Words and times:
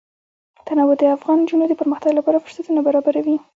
تنوع 0.67 0.91
د 0.99 1.03
افغان 1.17 1.37
نجونو 1.43 1.65
د 1.67 1.73
پرمختګ 1.81 2.11
لپاره 2.15 2.41
فرصتونه 2.43 2.79
برابروي. 2.87 3.35